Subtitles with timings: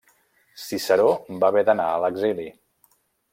[0.61, 1.11] Ciceró
[1.43, 2.47] va haver d'anar a l'exili.